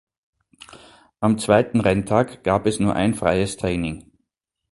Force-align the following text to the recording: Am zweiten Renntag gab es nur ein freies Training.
Am 1.19 1.37
zweiten 1.37 1.79
Renntag 1.79 2.43
gab 2.43 2.65
es 2.65 2.79
nur 2.79 2.95
ein 2.95 3.13
freies 3.13 3.55
Training. 3.57 4.11